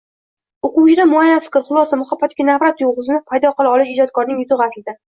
Oʻquvchida 0.69 1.05
muayyan 1.11 1.43
fikr, 1.49 1.61
xulosa, 1.69 2.01
muhabbat 2.03 2.35
yoki 2.37 2.49
nafrat 2.51 2.83
tuygʻusini 2.83 3.23
paydo 3.31 3.55
qila 3.63 3.79
olish 3.79 3.97
ijodkorning 3.97 4.45
yutugʻi, 4.47 4.71
aslida 4.73 5.03